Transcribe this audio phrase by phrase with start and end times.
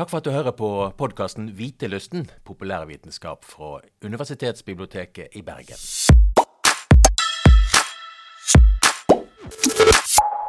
[0.00, 5.76] Takk for at du hører på podkasten Vitelysten, populærvitenskap fra Universitetsbiblioteket i Bergen.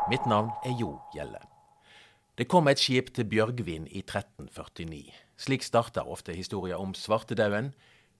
[0.07, 1.43] Mitt navn er Jo Gjelle.
[2.37, 5.11] Det kom et skip til Bjørgvin i 1349.
[5.35, 7.73] Slik starter ofte historier om svartedauden.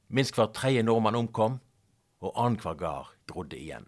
[0.09, 1.61] Minst hver tredje nordmann omkom,
[2.19, 3.87] og annenhver gard grodde igjen.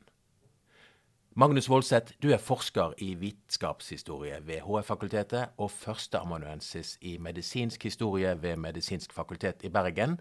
[1.34, 8.60] Magnus Voldseth, du er forsker i vitenskapshistorie ved HF-fakultetet og førsteamanuensis i medisinsk historie ved
[8.62, 10.20] Medisinsk fakultet i Bergen.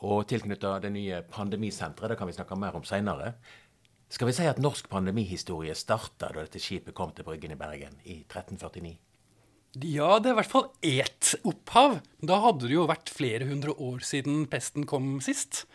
[0.00, 3.34] Og tilknyttet det nye pandemisenteret, det kan vi snakke mer om seinere.
[4.08, 8.00] Skal vi si at norsk pandemihistorie starta da dette skipet kom til Bryggen i Bergen
[8.08, 8.96] i 1349?
[9.92, 12.00] Ja, det er i hvert fall ett opphav.
[12.24, 15.66] Da hadde det jo vært flere hundre år siden pesten kom sist.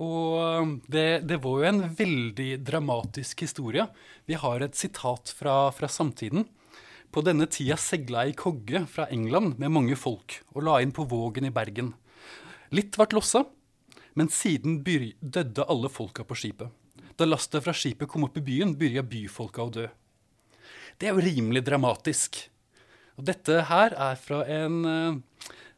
[0.00, 3.84] Og um, det, det, var jo en veldig dramatisk historie.
[4.24, 6.46] Vi har et sitat fra, fra samtiden.
[7.12, 11.04] På denne tida segla ei kogge fra England med mange folk og la inn på
[11.10, 11.92] Vågen i Bergen.
[12.72, 13.44] Litt vart lossa,
[14.16, 16.72] men siden døde alle folka på skipet.
[17.20, 19.84] Da lastet fra skipet kom opp i byen, begynte byfolka å dø.
[20.96, 22.38] Det er jo rimelig dramatisk.
[23.20, 25.20] Og dette her er fra en uh,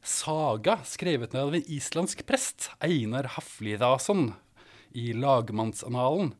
[0.04, 4.32] saga skrevet ned av en islandsk prest, Einar Haflidason,
[4.94, 6.34] i lagmannsanalen.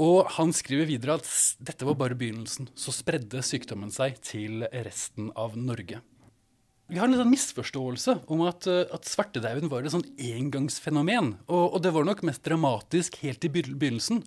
[0.00, 1.28] Og han skriver videre at
[1.60, 2.70] dette var bare begynnelsen.
[2.78, 6.00] Så spredde sykdommen seg til resten av Norge.
[6.90, 11.36] Vi har en litt misforståelse om at, eh, at svartedauden var et sånn engangsfenomen.
[11.46, 14.24] Og, og, det var nok mest dramatisk helt i begynnelsen.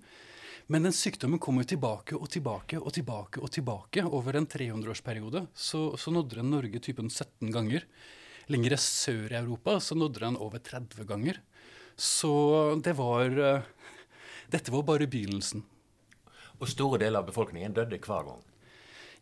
[0.72, 5.48] Men den sykdommen kom jo tilbake og tilbake og tilbake og tilbake over en 300-årsperiode.
[5.52, 7.84] Så, så nådde den Norge typen 17 ganger.
[8.52, 11.40] Lengre sør i Europa så nådde den over 30 ganger.
[11.96, 12.34] Så
[12.84, 13.70] det var eh,
[14.54, 15.64] Dette var bare begynnelsen.
[16.60, 18.42] Og store deler av befolkningen døde hver gang?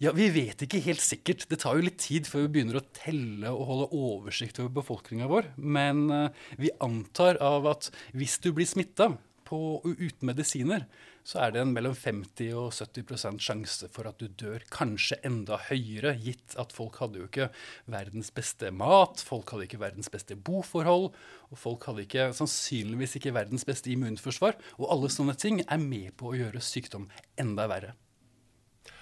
[0.02, 1.46] Ja, Vi vet ikke helt sikkert.
[1.50, 5.28] Det tar jo litt tid før vi begynner å telle og holde oversikt over befolkninga
[5.30, 5.52] vår.
[5.62, 9.12] Men uh, vi antar av at hvis du blir smitta
[9.52, 10.86] uten medisiner,
[11.24, 14.64] så er det en mellom 50 og 70% sjanse for at du dør.
[14.74, 17.52] Kanskje enda høyere, gitt at folk hadde jo ikke
[17.94, 21.12] verdens beste mat, folk hadde ikke verdens beste boforhold,
[21.52, 24.58] og folk hadde ikke, sannsynligvis ikke verdens beste immunforsvar.
[24.80, 27.10] Og alle sånne ting er med på å gjøre sykdom
[27.40, 27.94] enda verre.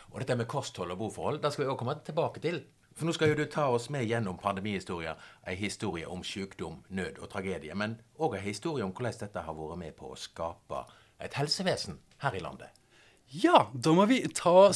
[0.09, 2.63] Og dette med kosthold og boforhold, det skal vi også komme tilbake til.
[2.97, 5.16] For nå skal jo du ta oss med gjennom pandemihistorier.
[5.47, 7.75] ei historie om sykdom, nød og tragedie.
[7.75, 10.84] Men òg ei historie om hvordan dette har vært med på å skape
[11.19, 12.75] et helsevesen her i landet.
[13.30, 14.72] Ja, da må vi ta,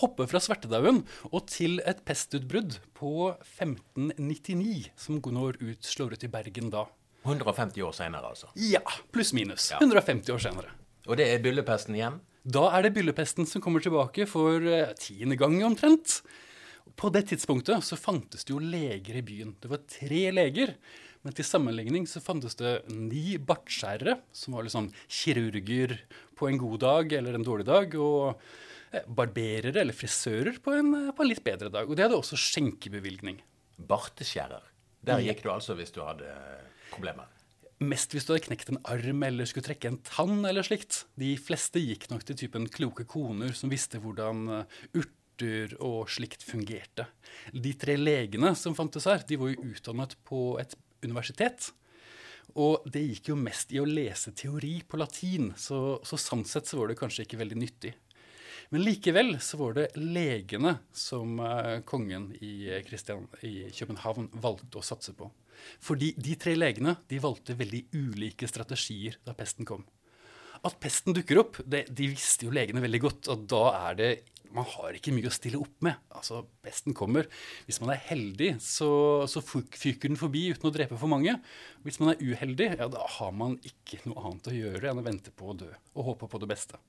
[0.00, 6.30] hoppe fra svartedauden og til et pestutbrudd på 1599, som når ut, slår ut i
[6.32, 6.86] Bergen da.
[7.26, 8.48] 150 år senere, altså?
[8.56, 8.80] Ja,
[9.12, 9.68] pluss-minus.
[9.74, 9.82] Ja.
[9.84, 10.72] 150 år senere.
[11.06, 12.18] Og det er byllepesten igjen?
[12.42, 16.22] Da er det byllepesten som kommer tilbake for uh, tiende gang omtrent.
[16.98, 19.54] På det tidspunktet så fantes det jo leger i byen.
[19.60, 20.74] Det var tre leger.
[21.22, 25.96] Men til sammenligning så fantes det ni bartskjærere, som var liksom kirurger
[26.38, 28.40] på en god dag eller en dårlig dag, og
[28.90, 31.86] eh, barberere eller frisører på en, eh, på en litt bedre dag.
[31.86, 33.38] Og de hadde også skjenkebevilgning.
[33.78, 34.66] Barteskjærer.
[35.02, 36.28] Der gikk du altså hvis du hadde
[36.92, 37.30] problemer?
[37.82, 41.04] Mest hvis du hadde knekt en arm eller skulle trekke en tann eller slikt.
[41.18, 46.44] De fleste gikk nok til typen kloke koner som visste hvordan eh, urter og slikt
[46.46, 47.08] fungerte.
[47.50, 51.70] De tre legene som fantes her, de var jo utdannet på et universitet.
[52.58, 56.68] Og det gikk jo mest i å lese teori på latin, så, så sånn sett
[56.68, 57.94] så var det kanskje ikke veldig nyttig.
[58.72, 64.84] Men likevel så var det legene som uh, kongen i, Christian, i, København valgte å
[64.84, 65.28] satse på.
[65.84, 69.84] Fordi de tre legene de valgte veldig ulike strategier da pesten kom.
[70.64, 73.28] At pesten dukker opp, det, de visste jo legene veldig godt.
[73.34, 74.10] Og da er det
[74.52, 75.98] man har ikke mye å stille opp med.
[76.14, 77.28] Altså, Besten kommer.
[77.66, 78.90] Hvis man er heldig, så,
[79.30, 81.38] så fyker den forbi uten å drepe for mange.
[81.86, 85.06] Hvis man er uheldig, ja, da har man ikke noe annet å gjøre enn å
[85.06, 86.80] vente på å dø og håpe på det beste.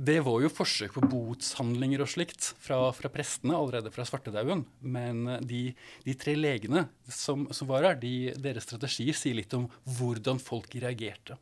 [0.00, 4.62] Det var jo forsøk på botshandlinger og slikt fra, fra prestene allerede fra svartedauden.
[4.80, 5.74] Men de,
[6.06, 9.66] de, tre legene som, som var her, de, deres strategier sier litt om
[9.98, 11.36] hvordan folk reagerte.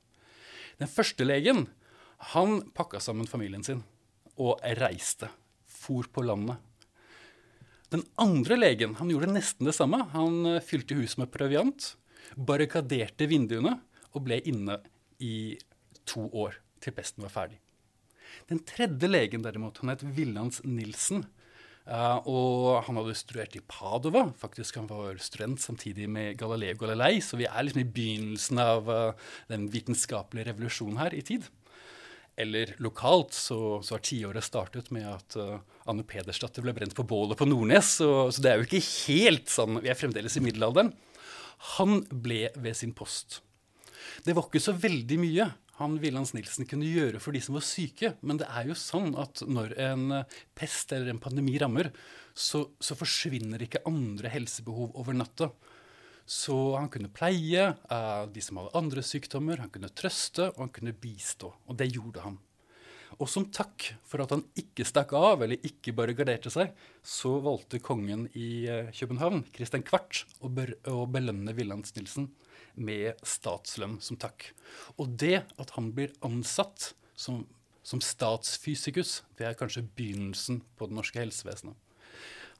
[0.81, 1.66] Den første legen
[2.32, 3.84] han pakka sammen familien sin
[4.38, 5.31] og reiste.
[5.69, 6.58] For på landet.
[7.93, 10.02] Den andre legen han gjorde nesten det samme.
[10.12, 11.94] Han eh, fylte huset med proviant,
[12.37, 13.79] barrikaderte vinduene
[14.12, 14.81] og ble inne
[15.25, 15.56] i
[16.08, 17.58] to år til pesten var ferdig.
[18.49, 21.25] Den tredje legen derimot, han het Villands Nilsen.
[21.88, 24.26] Uh, og han hadde studert i Padova.
[24.37, 28.91] Faktisk Han var student samtidig med Galileo Galilei, så vi er liksom i begynnelsen av
[28.93, 31.49] uh, den vitenskapelige revolusjonen her i tid.
[32.38, 35.58] Eller lokalt så, så har tiåret startet med at uh,
[35.90, 37.96] Anne Pedersdatter ble brent på bålet på Nordnes.
[37.99, 40.93] Så, så, det er jo ikke helt sånn Vi er fremdeles i middelalderen.
[41.75, 43.40] Han ble ved sin post.
[44.23, 45.49] Det var ikke så veldig mye
[45.79, 48.12] han Willands Nilsen kunne gjøre for de som var syke.
[48.26, 51.93] Men det er jo sånn at når en eh, pest eller en pandemi rammer,
[52.34, 55.52] så, så forsvinner ikke andre helsebehov over natta.
[56.28, 60.75] Så han kunne pleie uh, de som hadde andre sykdommer, han kunne trøste og han
[60.76, 61.54] kunne bistå.
[61.64, 62.36] Og det gjorde han.
[63.16, 67.32] Og som takk for at han ikke stakk av, eller ikke bare garderte seg, så
[67.40, 70.52] valgte kongen i uh, København, Christian Kvart, å,
[70.92, 72.28] å belønne Willands Nilsen
[72.76, 74.50] med statslønn som takk.
[75.00, 77.46] Og det at han blir ansatt som,
[77.81, 81.88] som statsfysikus, det er kanskje begynnelsen på det norske helsevesenet.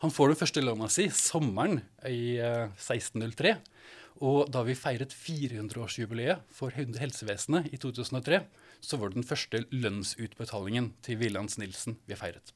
[0.05, 3.51] Han får den første lønna si sommeren i 1603.
[3.51, 3.75] Eh,
[4.19, 8.41] og da vi feiret 400-årsjubileet for helsevesenet i 2003,
[8.83, 12.55] så var det den første lønnsutbetalingen til Willands Nilsen vi feiret.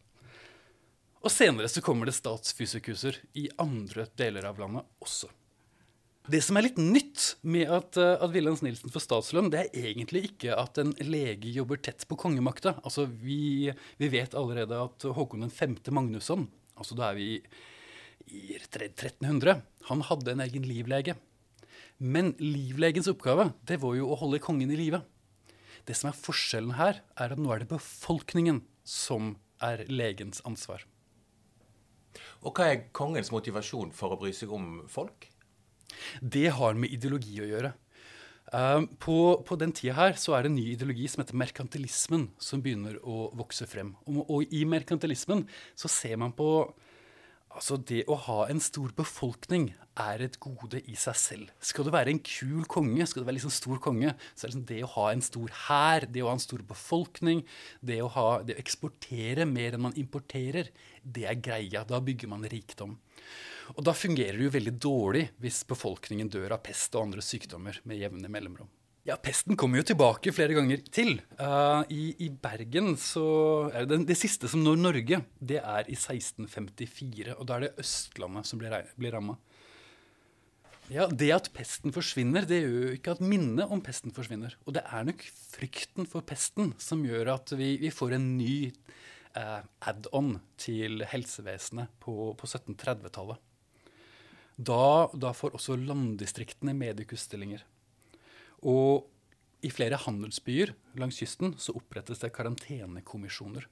[1.23, 5.31] Og senere så kommer det statsfysikuser i andre deler av landet også.
[6.31, 9.87] Det som er litt nytt med at, eh, at Wilhelms Nilsen får statslønn, det er
[9.91, 12.77] egentlig ikke at en lege jobber tett på kongemakta.
[12.87, 15.81] Altså, vi, vi vet allerede at Håkon 5.
[15.91, 16.47] Magnusson
[16.79, 17.29] altså da er vi
[18.33, 19.63] i 1300.
[19.91, 21.17] Han hadde en egen livlege.
[22.03, 25.03] Men livlegens oppgave det var jo å holde kongen i live.
[25.87, 30.85] Det som er forskjellen her, er at nå er det befolkningen som er legens ansvar.
[32.43, 35.29] Og hva er kongens motivasjon for å bry seg om folk?
[36.21, 37.73] Det har med ideologi å gjøre.
[38.53, 39.17] Uh, på,
[39.49, 42.99] på, den tida her så er det en ny ideologi som heter merkantilismen, som begynner
[43.01, 43.95] å vokse frem.
[44.05, 46.51] Og, og i merkantilismen så ser man på
[47.53, 49.67] Altså, det å ha en stor befolkning
[50.01, 51.51] er et gode i seg selv.
[51.61, 54.53] Skal du være en kul konge, skal du være liksom stor konge, så er det
[54.55, 57.43] liksom det å ha en stor hær, det å ha en stor befolkning,
[57.85, 60.73] det å, ha, det å eksportere mer enn man importerer,
[61.05, 61.85] det er greia.
[61.89, 62.97] Da bygger man rikdom.
[63.77, 67.79] Og da fungerer det jo veldig dårlig hvis befolkningen dør av pest og andre sykdommer
[67.89, 68.71] med jevne mellomrom.
[69.03, 71.17] Ja, pesten kommer jo tilbake flere ganger til.
[71.35, 73.25] Uh, i, i, Bergen så
[73.75, 77.35] er det, det siste som når Norge, det er i 1654.
[77.35, 79.35] Og da er det Østlandet som blir, blir ramma.
[80.93, 84.55] Ja, Det at pesten forsvinner, det gjør jo ikke at minnet om pesten forsvinner.
[84.69, 88.55] Og det er nok frykten for pesten som gjør at vi, vi får en ny
[89.35, 93.49] uh, add-on til helsevesenet på, på 1730-tallet.
[94.63, 97.65] Da, da, får også landdistriktene mediekusstillinger.
[98.69, 99.09] Og
[99.63, 103.67] i flere handelsbyer langs kysten så opprettes det karantenekommisjoner.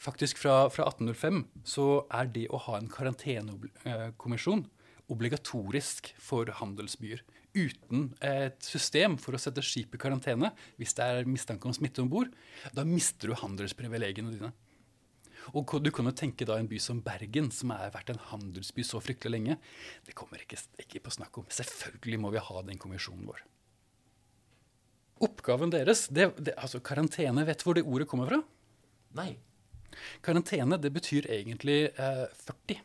[0.00, 4.66] Faktisk fra, fra 1805 så er det å ha en karantenekommisjon
[5.12, 7.22] obligatorisk for handelsbyer.
[7.54, 10.50] Uten et system for å sette skip i karantene
[10.80, 12.32] hvis det er mistanke om smitte om bord,
[12.74, 14.50] da mister du handelsprivilegiene dine.
[15.52, 18.84] Og du kan jo tenke da en by som Bergen, som har vært en handelsby
[18.86, 19.58] så fryktelig lenge.
[20.06, 21.48] Det kommer ikke, ikke på snakk om.
[21.52, 23.44] Selvfølgelig må vi ha den kommisjonen vår.
[25.24, 28.40] Oppgaven deres det, det, altså Karantene, vet hvor det ordet kommer fra?
[29.14, 29.34] Nei.
[30.24, 32.82] Karantene det betyr egentlig eh, 40.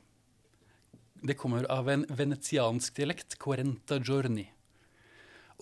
[1.30, 4.46] Det kommer av en venetiansk dialekt, quarenta giorni.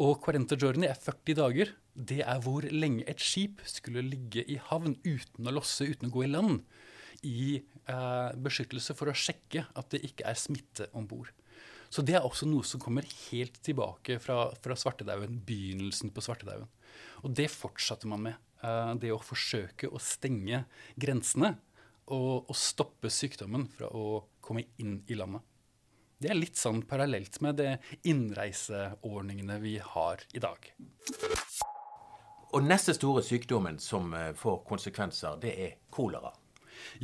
[0.03, 1.71] Og quarenta journey er 40 dager.
[1.93, 6.13] Det er hvor lenge et skip skulle ligge i havn uten å losse, uten å
[6.13, 6.61] gå i land
[7.25, 11.31] i eh, beskyttelse for å sjekke at det ikke er smitte om bord.
[11.89, 16.67] Så det er også noe som kommer helt tilbake fra, fra svartedauden, begynnelsen på svartedauden.
[17.23, 18.43] Og det fortsatte man med.
[18.61, 20.65] Eh, det å forsøke å stenge
[20.99, 21.55] grensene
[22.07, 25.43] og, og, stoppe sykdommen fra å komme inn i landet.
[26.17, 27.75] Det er litt sånn parallelt med det
[28.09, 30.63] innreiseordningene vi har i dag.
[32.57, 36.31] Og neste store sykdommen som eh, får konsekvenser, det er kolera.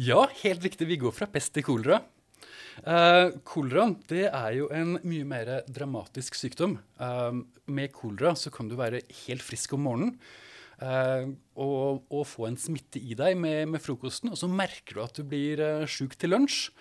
[0.01, 0.88] Ja, helt riktig.
[0.89, 2.01] Vi går fra pest til kolera.
[2.82, 6.79] Uh, kolera det er jo en mye mer dramatisk sykdom.
[6.98, 10.15] Uh, med kolera så kan du være helt frisk om morgenen
[10.82, 14.34] uh, og, og, få en smitte i deg med, med, frokosten.
[14.34, 16.72] Og så merker du at du blir uh, sjuk til lunsj.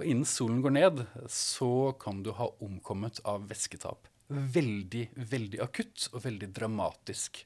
[0.00, 4.06] Og innen solen går ned, så kan du ha omkommet av væsketap.
[4.30, 7.42] Veldig, veldig akutt og veldig dramatisk.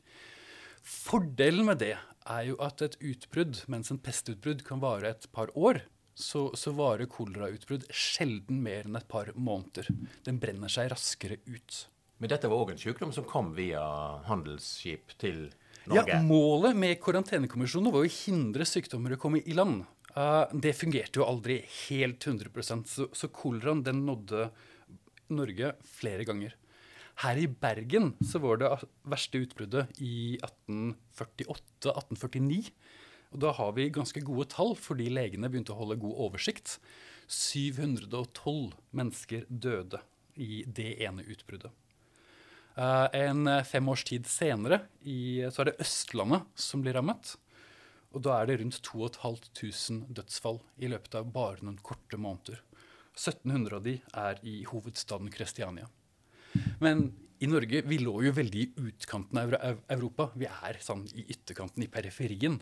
[0.84, 5.50] Fordelen med det er jo at et utbrudd, mens en pestutbrudd kan vare et par
[5.58, 5.82] år,
[6.14, 9.90] så, så varer kolerautbrudd sjelden mer enn et par måneder.
[10.22, 11.80] Den brenner seg raskere ut.
[12.22, 13.82] Men dette var òg en sykdom som kom via
[14.28, 15.48] handelsskip til
[15.90, 16.06] Norge?
[16.06, 19.82] Ja, Målet med karantenekommisjonen var å hindre sykdommer å komme i land.
[20.14, 21.56] Uh, det fungerte jo aldri
[21.88, 24.52] helt 100 så, så koleraen den nådde
[25.34, 26.54] Norge flere ganger.
[27.22, 28.66] Her i Bergen så var det
[29.10, 32.70] verste utbruddet i 1848-1849.
[33.34, 36.78] Og da har vi ganske gode tall, fordi legene begynte å holde god oversikt.
[37.30, 39.98] 712 mennesker døde
[40.38, 41.70] i det ene utbruddet.
[42.74, 47.36] Uh, en fem års tid senere i, så er det Østlandet som blir rammet.
[48.14, 52.60] Og da er det rundt 2500 dødsfall i løpet av bare noen korte måneder.
[53.14, 53.94] 1700 av de
[54.24, 55.88] er i hovedstaden Kristiania.
[56.82, 57.08] Men
[57.42, 59.56] i Norge vi lå jo veldig i utkanten av
[59.90, 60.28] Europa.
[60.38, 62.60] Vi er sånn i ytterkanten, i periferien.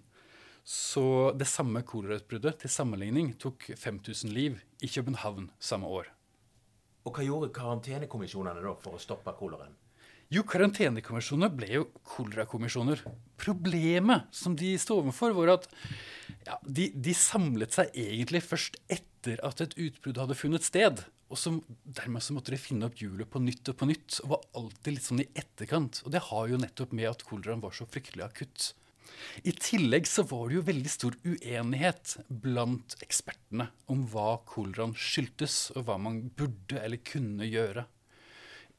[0.65, 6.09] Så det samme kolerautbruddet til sammenligning tok 5000 liv i København samme år.
[7.03, 9.75] Og hva gjorde karantenekommisjonene da for å stoppe koleraen?
[10.33, 13.03] Jo, karantenekommisjoner ble jo kolerakommisjoner.
[13.41, 15.67] Problemet som de sto overfor, var at
[16.47, 21.05] ja, de, de, samlet seg egentlig først etter at et utbrudd hadde funnet sted.
[21.29, 21.53] Og så,
[21.85, 24.97] dermed så måtte de finne opp hjulet på nytt og på nytt, og var alltid
[24.97, 26.01] litt sånn i etterkant.
[26.07, 28.73] Og det har jo nettopp med at koleraen var så fryktelig akutt.
[29.45, 35.75] I tillegg så var det jo veldig stor uenighet blant ekspertene om hva koleraen skyldtes,
[35.77, 37.85] og hva man burde eller kunne gjøre.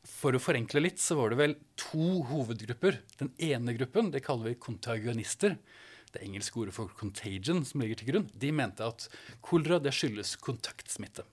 [0.03, 2.99] For å forenkle litt så var det vel to hovedgrupper.
[3.19, 5.55] Den ene gruppen det kaller vi kontagionister.
[6.13, 8.29] Det engelske ordet for 'contagion' som ligger til grunn.
[8.35, 9.07] De mente at
[9.41, 11.23] kolera det skyldes kontaktsmitte.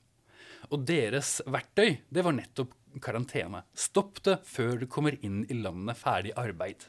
[0.70, 2.72] Og deres verktøy det var nettopp
[3.02, 3.64] karantene.
[3.74, 6.86] Stopp det før du kommer inn i landet ferdig arbeid.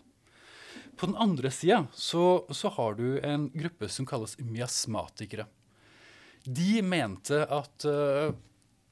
[0.97, 5.47] På den andre sida så, så, har du en gruppe som kalles miasmatikere.
[6.45, 8.33] De mente at uh,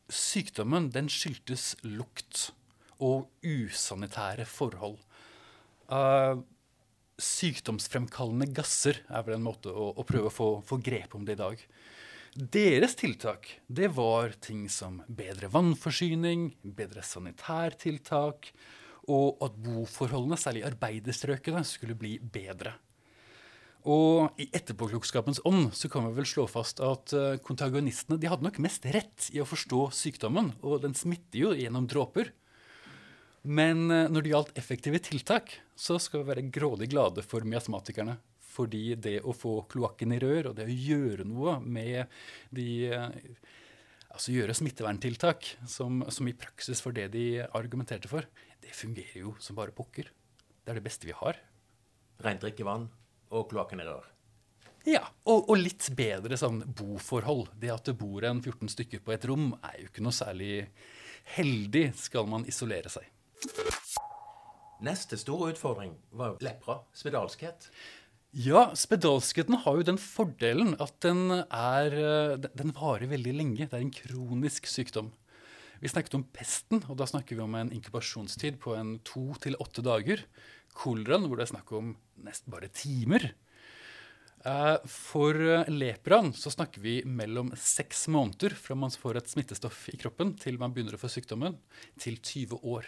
[0.09, 2.49] sykdommen den skyldtes lukt
[3.03, 4.97] og usanitære forhold.
[5.89, 6.41] Uh,
[7.19, 11.35] sykdomsfremkallende gasser er vel en måte å, å prøve å få, få, grep om det
[11.37, 11.63] i dag.
[12.39, 18.51] Deres tiltak det var ting som bedre vannforsyning, bedre sanitærtiltak,
[19.09, 22.75] og at boforholdene, særlig i arbeiderstrøkene, skulle bli bedre.
[23.89, 28.45] Og i etterpåklokskapens ånd så kan vi vel slå fast at uh, kontagonistene de hadde
[28.45, 32.33] nok mest rett i å forstå sykdommen, og den smitter jo gjennom dråper.
[33.43, 38.17] Men uh, når det gjaldt effektive tiltak, så skal vi være grådig glade for miasmatikerne.
[38.49, 42.19] Fordi det å få kloakken i rør, og det å gjøre noe med
[42.55, 43.09] de uh,
[44.09, 48.25] Altså gjøre smitteverntiltak, som, som i praksis for det de argumenterte for,
[48.59, 50.09] det fungerer jo som bare pokker.
[50.65, 51.37] Det er det beste vi har.
[52.25, 52.87] Rent drikkevann
[53.29, 54.09] og kloakken i rør.
[54.87, 57.51] Ja, og, og, litt bedre sånn boforhold.
[57.59, 60.63] Det at det bor en 14 stykker på et rom, er jo ikke noe særlig
[61.35, 63.05] heldig, skal man isolere seg.
[64.79, 67.67] Neste store utfordring var lepra, spedalskhet.
[68.31, 71.95] Ja, spedalskheten har jo den fordelen at den, er,
[72.37, 73.65] den varer veldig lenge.
[73.65, 75.09] Det er en kronisk sykdom.
[75.79, 79.57] Vi snakket om pesten, og da snakker vi om en inkubasjonstid på en to til
[79.63, 80.23] åtte dager.
[80.77, 81.93] Koleraen, hvor det er snakk om
[82.23, 83.31] nesten bare timer.
[84.47, 85.35] Eh, for
[85.71, 90.59] lepraen så snakker vi mellom seks måneder fra man får et smittestoff i kroppen til
[90.61, 91.57] man begynner å få sykdommen,
[91.99, 92.87] til 20 år.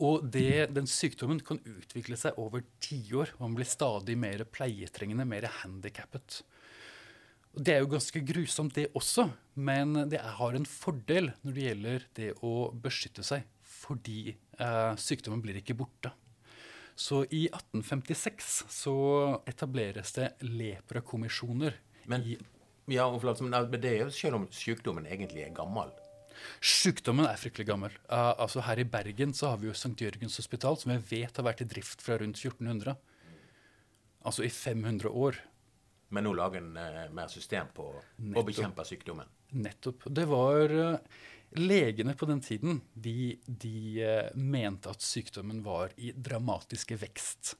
[0.00, 3.34] Og det, den sykdommen kan utvikle seg over tiår.
[3.40, 6.40] Man blir stadig mer pleietrengende, mer handikappet.
[7.50, 9.26] Det er jo ganske grusomt, det også,
[9.58, 15.42] men det har en fordel når det gjelder det å beskytte seg, fordi eh, sykdommen
[15.42, 16.12] blir ikke borte.
[16.94, 18.96] Så i 1856 så
[19.48, 21.74] etableres det leprakommisjoner.
[22.12, 22.26] Men,
[22.92, 25.90] ja, men det er jo selv om sykdommen egentlig er gammel.
[26.60, 27.94] Sykdommen er fryktelig gammel.
[28.10, 29.94] Uh, altså Her i Bergen så har vi jo St.
[30.00, 32.96] Jørgens hospital, som jeg vet har vært i drift fra rundt 1400.
[34.28, 35.40] Altså i 500 år.
[36.10, 39.28] Men nå lager en uh, mer system på å bekjempe sykdommen.
[39.60, 40.08] Nettopp.
[40.10, 41.20] Det var uh,
[41.58, 44.04] Legene på den tiden de, de
[44.38, 47.56] mente at sykdommen var i dramatiske vekst.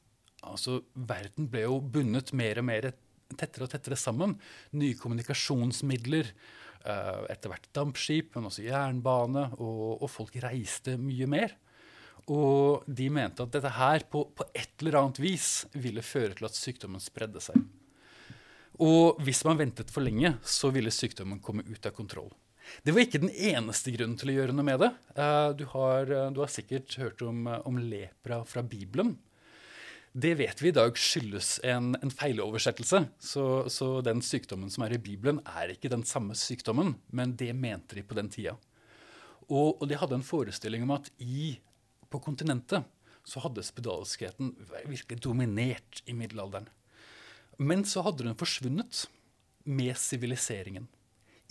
[0.47, 2.93] Altså, Verden ble jo bundet mer og mer
[3.39, 4.37] tettere og tettere sammen.
[4.79, 6.31] Nye kommunikasjonsmidler.
[6.81, 9.51] Etter hvert dampskip, men også jernbane.
[9.59, 11.57] Og, og, folk reiste mye mer.
[12.31, 16.49] Og de mente at dette her på, på et eller annet vis ville føre til
[16.49, 17.59] at sykdommen spredde seg.
[18.81, 22.31] Og hvis man ventet for lenge, så ville sykdommen komme ut av kontroll.
[22.85, 24.91] Det var ikke den eneste grunnen til å gjøre noe med det.
[25.17, 29.17] Uh, du, har, uh, du, har, sikkert hørt om, om, lepra fra Bibelen.
[30.13, 33.05] Det vet vi i dag skyldes en, en feiloversettelse.
[33.23, 37.53] Så, så, den sykdommen som er i Bibelen, er ikke den samme sykdommen, men det
[37.55, 38.57] mente de på den tida.
[39.47, 41.53] Og, og de hadde en forestilling om at i,
[42.11, 42.89] på kontinentet
[43.23, 44.51] så hadde spedalskheten
[44.91, 46.67] virkelig dominert i middelalderen.
[47.63, 49.05] Men så hadde den forsvunnet
[49.63, 50.89] med siviliseringen.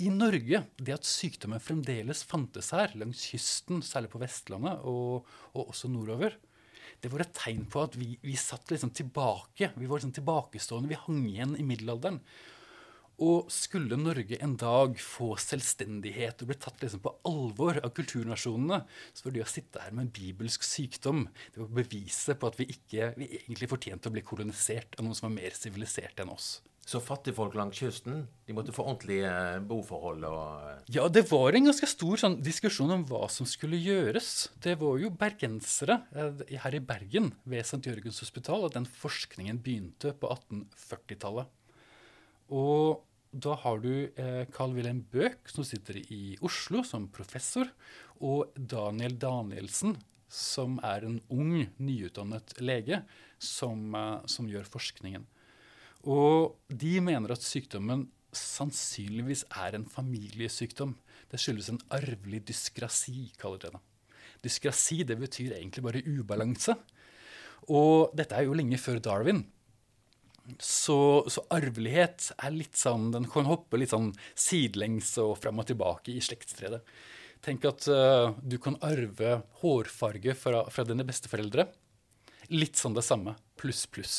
[0.04, 5.72] I Norge, det at sykdommen fremdeles fantes her, langs kysten, særlig på Vestlandet og, og
[5.72, 6.36] også nordover,
[7.00, 9.72] det var et tegn på at vi, vi satt liksom tilbake.
[9.76, 10.92] Vi var liksom tilbakestående.
[10.92, 12.20] Vi hang igjen i middelalderen.
[13.20, 18.80] Og skulle Norge en dag få selvstendighet og bli tatt liksom på alvor av kulturnasjonene,
[19.12, 22.60] så var det å sitte her med en bibelsk sykdom det var beviset på at
[22.62, 26.32] vi ikke vi egentlig fortjente å bli kolonisert av noen som var mer siviliserte enn
[26.32, 26.62] oss.
[26.90, 29.30] Så fattigfolk langs kysten de måtte få ordentlige
[29.70, 34.48] boforhold og Ja, det var en ganske stor sånn, diskusjon om hva som skulle gjøres.
[34.58, 37.84] Det var jo bergensere eh, her i Bergen ved St.
[37.86, 41.54] Jørgens hospital at den forskningen begynte på 1840-tallet.
[42.58, 47.70] Og da har du eh, Carl Wilhelm Bøck, som sitter i Oslo som professor,
[48.18, 53.04] og Daniel Danielsen, som er en ung, nyutdannet lege,
[53.38, 55.30] som, eh, som gjør forskningen.
[56.08, 60.94] Og de mener at sykdommen sannsynligvis er en familiesykdom.
[61.30, 63.82] Det skyldes en arvelig dyskrasi, kaller de det.
[64.46, 66.76] Dyskrasi det betyr egentlig bare ubalanse.
[67.70, 69.44] Og dette er jo lenge før Darwin.
[70.58, 75.68] Så, så, arvelighet er litt sånn Den kan hoppe litt sånn sidelengs og fram og
[75.70, 76.82] tilbake i slektstredet.
[77.46, 81.68] Tenk at uh, du kan arve hårfarge fra, fra dine besteforeldre.
[82.52, 83.36] Litt sånn det samme.
[83.60, 84.18] Pluss, pluss.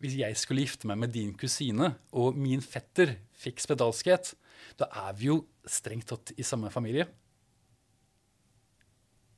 [0.00, 4.32] Hvis jeg skulle gifte meg med din kusine, og min fetter fikk spedalskhet,
[4.80, 7.04] da er vi jo strengt tatt i samme familie.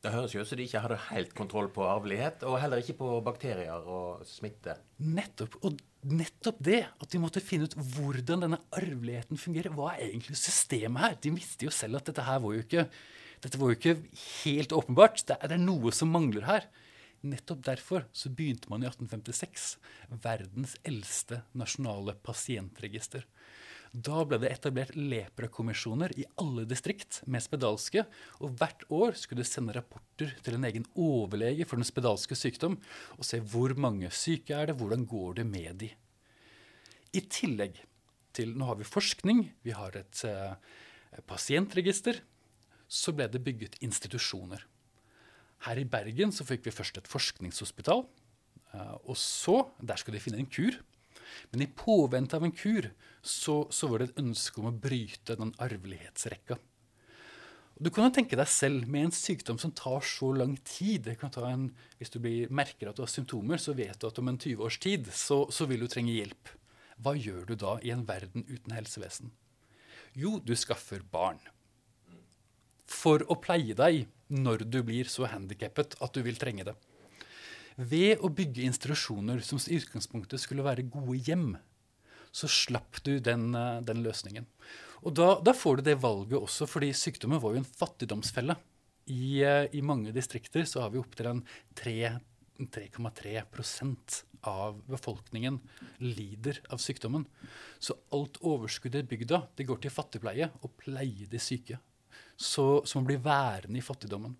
[0.03, 2.97] Det høres jo ut som de ikke hadde helt kontroll på arvelighet, og heller ikke
[2.99, 4.75] på bakterier og smitte.
[4.99, 5.61] Nettopp.
[5.63, 5.79] Og
[6.11, 9.75] nettopp det, at de måtte finne ut hvordan denne arveligheten fungerer.
[9.75, 11.19] Hva er egentlig systemet her?
[11.23, 12.87] De visste jo selv at dette her var jo ikke,
[13.47, 13.95] var jo ikke
[14.43, 15.23] helt åpenbart.
[15.29, 16.67] Det er, det er noe som mangler her.
[17.23, 19.77] Nettopp derfor så begynte man i 1856
[20.25, 23.27] verdens eldste nasjonale pasientregister.
[23.93, 28.07] Da ble det etablert leprakommisjoner i alle distrikt med spedalske,
[28.41, 32.79] og hvert år skulle du sende rapporter til en egen overlege for den spedalske sykdom
[33.19, 35.91] og se hvor mange syke er det, hvordan går det med de.
[37.13, 37.77] I tillegg
[38.33, 40.57] til Nå har vi forskning, vi har et eh,
[41.29, 42.23] pasientregister.
[42.89, 44.65] Så ble det bygget institusjoner.
[45.67, 48.05] Her i Bergen så fikk vi først et forskningshospital.
[48.73, 50.79] Eh, og så, der skulle de finne en kur.
[51.53, 52.91] Men i påvente av en kur
[53.23, 56.59] så, så, var det et ønske om å bryte den arvelighetsrekka.
[57.83, 61.71] Du kan jo tenke deg selv med en sykdom som tar så lang tid en,
[61.99, 64.63] Hvis du blir, merker at du har symptomer, så vet du at om en 20
[64.63, 66.53] års tid så, så vil du trenge hjelp.
[67.03, 69.33] Hva gjør du da i en verden uten helsevesen?
[70.15, 71.41] Jo, du skaffer barn.
[72.89, 76.75] For å pleie deg når du blir så handikappet at du vil trenge det.
[77.77, 81.57] Ved å bygge institusjoner som i utgangspunktet skulle være gode hjem,
[82.33, 84.47] så slapp du den, eh, den løsningen.
[85.03, 88.57] Og da, da, får du det valget også, fordi sykdommen var jo en fattigdomsfelle.
[89.11, 95.61] I, eh, I, mange distrikter så har vi opptil en 3,3% av befolkningen
[96.01, 97.27] lider av sykdommen.
[97.79, 101.79] Så alt overskuddet i bygda det går til fattigpleie og pleie de syke.
[102.37, 104.35] Så, som blir værende i fattigdommen.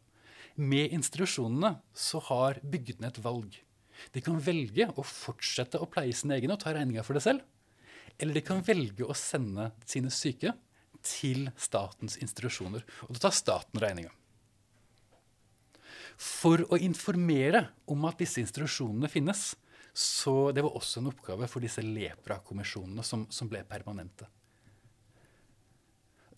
[0.55, 3.55] Med institusjonene så har bygdene et valg.
[4.13, 7.45] De kan velge å fortsette å pleie sine egne og ta regninga for det selv.
[8.19, 10.53] Eller de kan velge å sende sine syke
[11.03, 12.85] til statens institusjoner.
[13.09, 14.13] Og da tar staten regninga.
[16.21, 19.53] For å informere om at disse institusjonene finnes,
[19.93, 24.29] så det var også en oppgave for disse lepra-kommisjonene som, som ble permanente.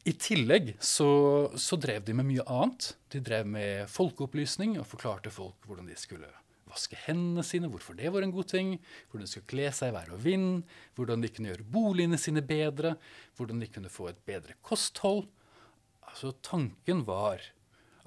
[0.05, 1.09] I tillegg så,
[1.57, 2.91] så, drev de med mye annet.
[3.13, 6.29] De drev med folkeopplysning og forklarte folk hvordan de skulle
[6.69, 8.75] vaske hendene sine, hvorfor det var en god ting,
[9.09, 10.65] hvordan de skulle kle seg i vær og vind,
[10.99, 12.97] hvordan de kunne gjøre boligene sine bedre,
[13.39, 15.25] hvordan de kunne få et bedre kosthold.
[16.05, 17.41] Altså, tanken var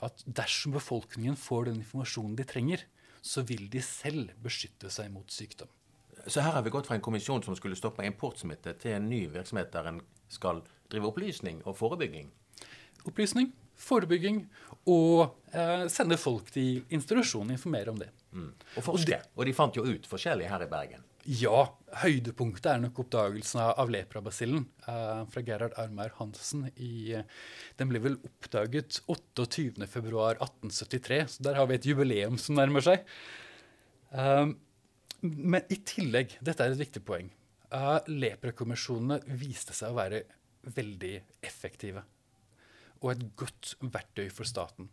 [0.06, 2.86] at dersom befolkningen får den informasjonen de trenger,
[3.26, 5.72] så vil de selv beskytte seg mot sykdom.
[6.28, 9.26] Så her har vi gått fra en kommisjon som skulle stoppe importsmitte, til en ny
[9.32, 12.30] virksomhet der en skal drive opplysning og forebygging?
[13.08, 14.41] Opplysning, forebygging
[14.89, 18.10] og eh, sende folk til institusjonen og informere om det.
[18.32, 18.54] Mm.
[18.78, 19.02] Og forske.
[19.02, 21.04] Og de, og de fant jo ut forskjellig her i Bergen.
[21.28, 21.60] Ja.
[22.02, 26.62] Høydepunktet er nok oppdagelsen av leprabasillen eh, fra Gerhard Armar Hansen.
[26.76, 27.15] I,
[27.80, 32.97] den ble vel oppdaget 28.2.1873, så der har vi et jubileum som nærmer seg.
[34.12, 34.50] Um,
[35.21, 37.28] men i tillegg, dette er et viktig poeng,
[37.73, 40.17] uh, leprakommisjonene viste seg å være
[40.63, 41.15] veldig
[41.46, 42.04] effektive.
[43.02, 44.89] Og et godt verktøy for staten.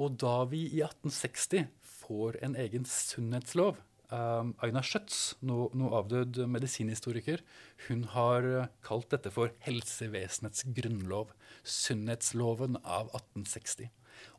[0.00, 1.68] Og da vi i 1860
[2.04, 3.78] får en egen sunnhetslov,
[4.12, 7.40] Um, Aina Schjøtz, nå, avdød medisinhistoriker,
[7.86, 8.46] hun har
[8.84, 11.32] kalt dette for helsevesenets grunnlov.
[11.64, 13.88] Sunnhetsloven av 1860.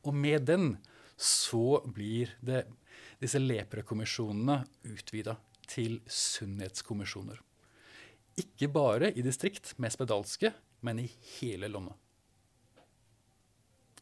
[0.06, 0.76] Og med den
[1.18, 2.66] så blir det,
[3.20, 5.38] disse leprekommisjonene utvida
[5.72, 7.42] til sunnhetskommisjoner.
[8.40, 10.52] Ikke bare i distrikt med spedalske,
[10.84, 11.96] men i hele landet.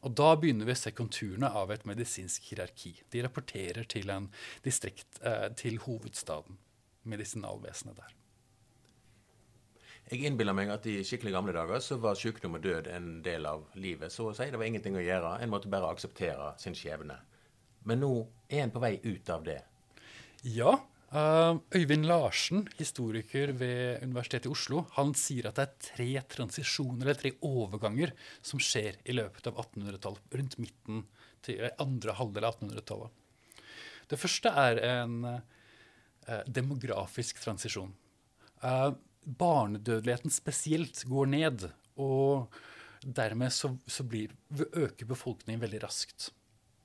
[0.04, 2.92] Og da begynner vi å se konturene av et medisinsk hierarki.
[3.14, 4.28] De rapporterer til en
[4.66, 6.58] distrikt, eh, til hovedstaden,
[7.04, 8.16] medisinalvesenet der.
[10.12, 13.46] Jeg innbiller meg at i skikkelig gamle dager så var sykdom og død en del
[13.48, 14.12] av livet.
[14.12, 15.38] Så å si det var ingenting å gjøre.
[15.42, 17.16] En måtte bare akseptere sin skjebne.
[17.88, 18.12] Men nå
[18.50, 19.62] er en på vei ut av det.
[20.44, 20.76] Ja,
[21.14, 27.20] Øyvind Larsen, historiker ved Universitetet i Oslo, han sier at det er tre transisjoner, eller
[27.20, 31.04] tre overganger, som skjer i løpet av 1800-tallet, rundt midten
[31.46, 33.22] til eh, andre halvdel av 1800-tallet.
[34.10, 37.94] Det første er en uh, demografisk transisjon.
[38.66, 41.68] Uh, barnedødeligheten spesielt går ned,
[42.02, 42.50] og
[43.06, 46.32] dermed så, så blir, øker befolkningen veldig raskt.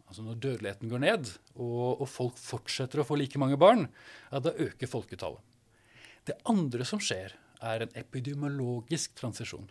[0.08, 3.86] Altså Når dødeligheten går ned, og, og, folk fortsetter å få like mange barn,
[4.32, 5.42] ja, da øker folketallet.
[6.28, 9.66] Det andre som skjer, er en epidemiologisk transisjon.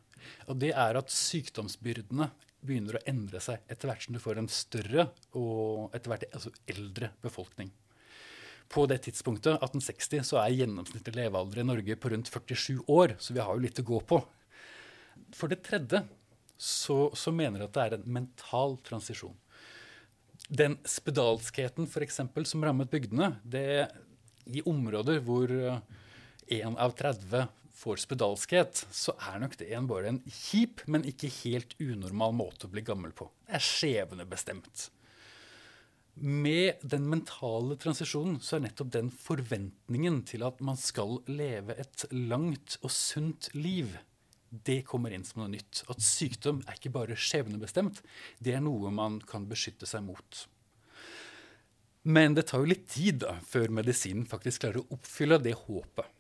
[0.52, 2.28] Og det er at sykdomsbyrdene
[2.68, 5.08] begynner å endre seg etter hvert som du får en større
[5.40, 7.72] og etter hvert altså eldre befolkning.
[8.68, 13.34] På det tidspunktet, 1860, så er gjennomsnittlig levealder i Norge på rundt 47 år, så
[13.34, 14.20] vi har jo litt å gå på.
[15.38, 16.04] For det tredje
[16.60, 19.38] så, så mener jeg at det er en mental transisjon
[20.48, 23.88] den spedalskheten for eksempel, som rammet bygdene, det,
[24.48, 25.82] i områder hvor én
[26.48, 31.30] eh, av 30 får spedalskhet, så er nok det en bare en kjip, men ikke
[31.44, 33.30] helt unormal måte å bli gammel på.
[33.46, 34.88] Det er skjebnebestemt.
[36.18, 42.08] Med den mentale transisjonen så er nettopp den forventningen til at man skal leve et
[42.10, 43.92] langt og sunt liv,
[44.66, 45.84] det kommer inn som noe nytt.
[45.92, 48.02] At sykdom er ikke bare skjebnebestemt,
[48.44, 50.46] det er noe man kan beskytte seg mot.
[52.08, 56.14] Men det tar jo litt tid da, før medisinen faktisk klarer å oppfylle det håpet.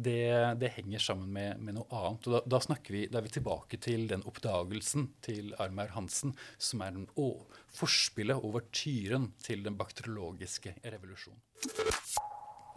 [0.00, 2.26] Det, det henger sammen med, med, noe annet.
[2.26, 6.82] og da, da, vi, da er vi tilbake til den oppdagelsen til Armar Hansen, som
[6.82, 7.28] er den, å,
[7.76, 11.42] forspillet over tyren til den bakteriologiske revolusjonen.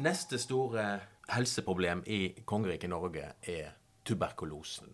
[0.03, 0.83] Neste store
[1.31, 3.71] helseproblem i kongeriket Norge er
[4.03, 4.89] tuberkulosen.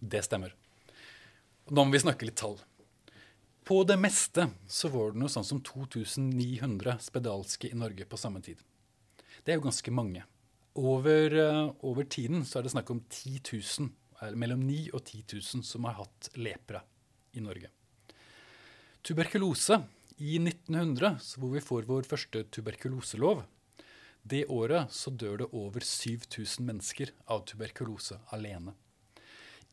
[0.00, 0.54] Det stemmer.
[1.70, 2.58] Nå må vi snakke litt tall.
[3.64, 8.42] På det meste så var det noe sånn som 2900 spedalske i Norge på samme
[8.44, 8.58] tid.
[9.44, 10.24] Det er jo ganske mange.
[10.76, 13.88] Over, uh, over tiden så er det snakk om 10 000,
[14.20, 16.82] eller mellom 9 og 10 000 som har hatt lepra
[17.32, 17.70] i Norge.
[19.04, 19.80] Tuberkulose
[20.20, 23.44] i 1900, hvor vi får vår første tuberkuloselov,
[24.24, 28.72] det året så dør det over 7000 mennesker av tuberkulose alene.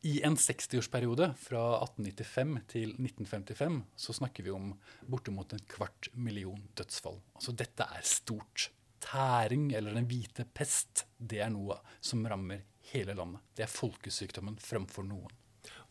[0.04, 4.72] I en 60-årsperiode fra 1895 til 1955 så snakker vi om
[5.06, 7.20] bortimot en kvart million dødsfall.
[7.38, 8.66] Altså dette er stort.
[9.02, 13.40] Tæring eller den hvite pest, det er noe som rammer hele landet.
[13.56, 15.32] Det er folkesykdommen fremfor noen.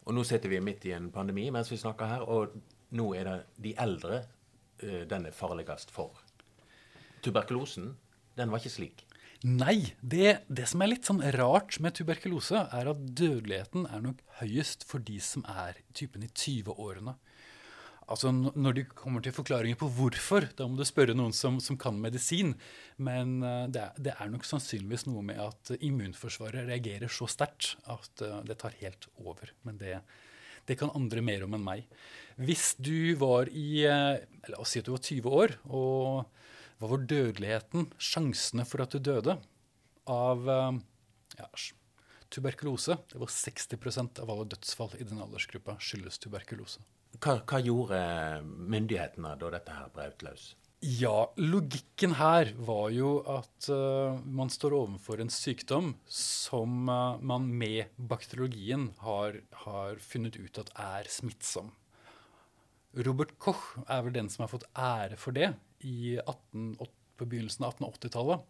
[0.05, 2.53] Og nå sitter vi midt i en pandemi mens vi snakker her, og
[2.93, 4.21] nå er det de eldre
[4.81, 6.15] denne den er farligst for.
[7.21, 7.91] Tuberkulosen
[8.39, 9.05] den var ikke slik.
[9.41, 9.95] Nei.
[10.01, 14.85] Det, det, som er litt sånn rart med tuberkulose, er at dødeligheten er nok høyest
[14.89, 17.15] for de som er typen i 20-årene.
[18.11, 21.77] Altså, Når de kommer til forklaringer på hvorfor, da må du spørre noen som, som
[21.79, 22.53] kan medisin.
[22.99, 28.25] Men uh, det, det, er, nok sannsynligvis noe med at immunforsvaret reagerer så sterkt at
[28.25, 29.53] uh, det tar helt over.
[29.65, 30.01] Men det,
[30.67, 31.87] det, kan andre mer om enn meg.
[32.41, 34.19] Hvis du var i uh,
[34.51, 36.37] La oss si at du var 20 år og
[36.81, 39.35] hva var dødeligheten, sjansene for at du døde,
[40.09, 40.79] av eh,
[41.37, 41.49] ja,
[42.33, 42.97] tuberkulose?
[43.11, 46.81] Det var 60% av alle dødsfall i den aldersgruppa skyldes tuberkulose.
[47.19, 48.01] Hva, hva gjorde
[48.41, 50.49] myndighetene da dette her brøt løs?
[50.81, 57.45] Ja, logikken her var jo at uh, man står overfor en sykdom som uh, man
[57.45, 61.69] med bakteriologien har, har, funnet ut at er smittsom.
[63.05, 65.51] Robert Koch er vel den som har fått ære for det
[65.87, 66.75] i 18,
[67.17, 68.47] på begynnelsen av 1880-tallet,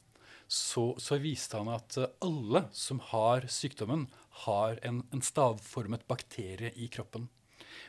[0.51, 4.09] så, så, viste han at alle som har sykdommen,
[4.43, 7.29] har en, en stavformet bakterie i kroppen.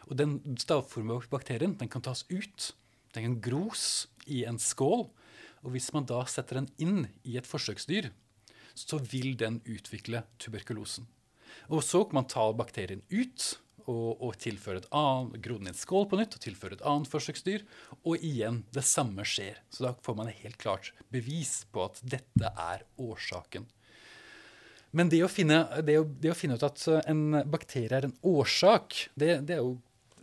[0.06, 2.72] Og den stavformede bakterien den kan tas ut.
[3.14, 5.08] Den kan gros i en skål.
[5.62, 8.10] Og hvis man da setter den inn i et forsøksdyr,
[8.74, 11.06] så vil den utvikle tuberkulosen.
[11.68, 13.52] Og så kan man ta bakterien ut,
[13.90, 16.84] og, og tilføre et annet, gro den i en skål på nytt og tilføre et
[16.88, 17.66] annet forsøksdyr.
[18.02, 19.60] Og igjen, det samme skjer.
[19.72, 23.68] Så da får man helt klart bevis på at dette er årsaken.
[24.92, 28.18] Men det å finne, det å, det å finne ut at en bakterie er en
[28.28, 29.78] årsak, det, det er jo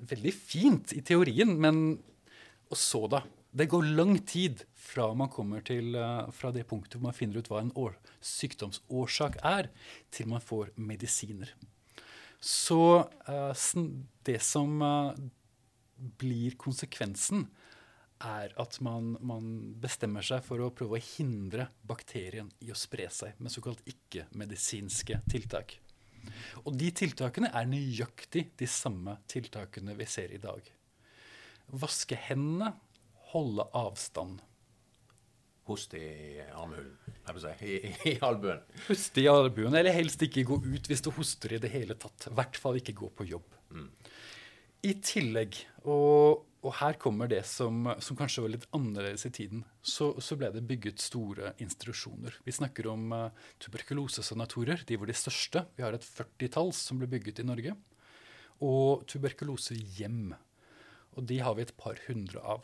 [0.10, 1.98] veldig fint i teorien, men
[2.70, 3.24] og så, da?
[3.50, 7.42] Det går lang tid fra man kommer til uh, fra det punktet hvor man finner
[7.42, 9.72] ut hva en år, sykdomsårsak er,
[10.14, 11.56] til man får medisiner.
[12.40, 13.84] Så uh,
[14.24, 15.12] det som uh,
[16.20, 17.48] blir konsekvensen,
[18.20, 19.46] er at man, man,
[19.80, 25.22] bestemmer seg for å prøve å hindre bakterien i å spre seg med såkalt ikke-medisinske
[25.32, 25.78] tiltak.
[26.68, 30.60] Og de tiltakene er nøyaktig de samme tiltakene vi ser i dag.
[31.72, 32.74] Vaske hendene,
[33.32, 34.42] holde avstand.
[35.70, 36.96] Hoste i armhulen,
[37.38, 38.64] si, i, i albuen.
[38.88, 42.30] Hoste i albuen, eller helst ikke gå ut hvis du hoster i det hele tatt.
[42.32, 43.58] I hvert fall ikke gå på jobb.
[43.70, 43.90] Mm.
[44.90, 49.66] I tillegg, og, og, her kommer det som, som, kanskje var litt annerledes i tiden,
[49.84, 52.40] så, så ble det bygget store institusjoner.
[52.48, 54.88] Vi snakker om uh, tuberkulosesanatorer.
[54.88, 55.66] De var de største.
[55.76, 57.76] Vi har et førtitalls som ble bygget i Norge.
[58.64, 60.32] Og tuberkulosehjem.
[61.20, 62.64] Og de har vi et par hundre av.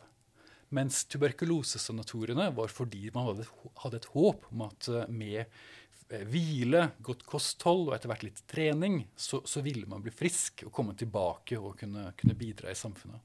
[0.68, 7.22] Mens tuberkulosesanatoriene var fordi man hadde, et håp om at eh, med eh, hvile, godt
[7.28, 11.58] kosthold og etter hvert litt trening, så, så ville man bli frisk og komme tilbake
[11.60, 13.22] og kunne, kunne bidra i samfunnet.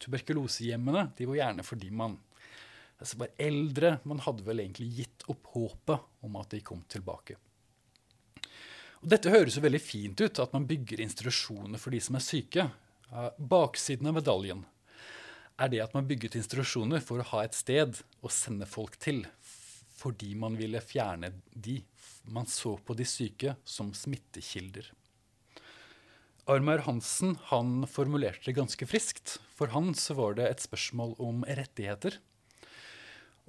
[0.00, 2.16] Tuberkulosehjemmene de var gjerne fordi man
[2.98, 3.98] altså var eldre.
[4.08, 7.36] Man hadde vel egentlig gitt opp håpet om at de kom tilbake.
[8.98, 12.24] Og dette høres jo veldig fint ut, at man bygger institusjoner for de som er
[12.24, 12.64] syke.
[13.38, 14.64] Baksiden av medaljen
[15.58, 19.24] er det at man bygget institusjoner for å ha et sted å sende folk til.
[19.98, 21.80] Fordi man ville fjerne de.
[22.30, 24.86] Man så på de syke som smittekilder.
[26.48, 29.36] Armar Hansen han formulerte det ganske friskt.
[29.58, 32.20] For han så var det et spørsmål om rettigheter.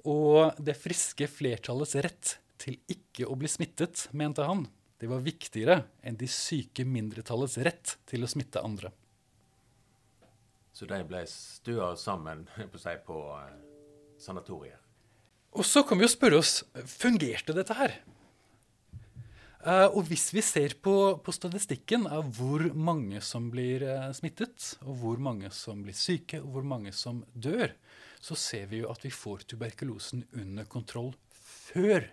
[0.08, 4.66] Og det friske flertallets rett til ikke å bli smittet, mente han,
[5.00, 8.90] det var viktigere enn de syke mindretallets rett til å smitte andre.
[10.72, 13.18] Så de ble stua sammen på, seg, på
[14.20, 14.78] sanatoriet.
[15.50, 17.96] Og så kan vi jo spørre oss fungerte dette her.
[19.60, 24.78] Uh, og hvis vi ser på, på, statistikken av hvor mange som blir uh, smittet,
[24.86, 27.74] og hvor mange som blir syke, og hvor mange som dør,
[28.24, 32.08] så ser vi jo at vi får tuberkulosen under kontroll før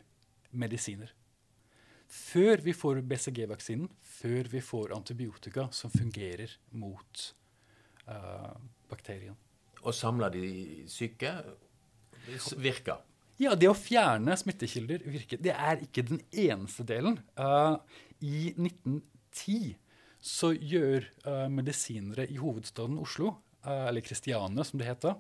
[0.52, 1.14] medisiner.
[2.08, 7.47] Før vi får BCG-vaksinen, før vi får antibiotika som fungerer mot uh,
[8.88, 9.36] bakterien.
[9.84, 10.48] Og samla de
[10.92, 11.32] syke
[12.60, 13.04] virker?
[13.38, 15.42] Ja, det å fjerne smittekilder virker.
[15.42, 17.20] Det er ikke den eneste delen.
[17.38, 17.78] Uh,
[18.26, 19.76] I 1910
[20.18, 23.36] så gjør uh, medisinere i hovedstaden Oslo,
[23.68, 25.18] eller Kristiane som det heter,